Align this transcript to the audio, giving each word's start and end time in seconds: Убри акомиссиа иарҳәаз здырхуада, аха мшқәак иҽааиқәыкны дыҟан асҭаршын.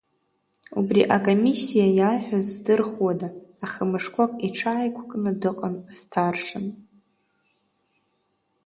Убри 0.79 1.01
акомиссиа 1.15 1.87
иарҳәаз 1.97 2.45
здырхуада, 2.53 3.27
аха 3.65 3.83
мшқәак 3.91 4.33
иҽааиқәыкны 4.47 5.31
дыҟан 5.41 5.75
асҭаршын. 5.91 6.65